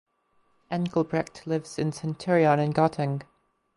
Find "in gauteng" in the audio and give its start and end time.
2.57-3.23